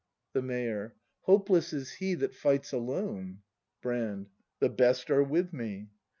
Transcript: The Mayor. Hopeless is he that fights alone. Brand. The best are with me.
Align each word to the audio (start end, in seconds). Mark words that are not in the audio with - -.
The 0.33 0.41
Mayor. 0.41 0.95
Hopeless 1.25 1.73
is 1.73 1.91
he 1.91 2.15
that 2.15 2.33
fights 2.33 2.73
alone. 2.73 3.43
Brand. 3.83 4.31
The 4.57 4.67
best 4.69 5.11
are 5.11 5.21
with 5.23 5.53
me. 5.53 5.89